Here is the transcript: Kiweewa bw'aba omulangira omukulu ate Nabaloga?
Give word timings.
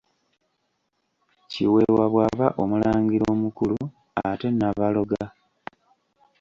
Kiweewa 1.51 2.05
bw'aba 2.13 2.47
omulangira 2.61 3.25
omukulu 3.35 3.79
ate 4.27 4.47
Nabaloga? 4.51 5.25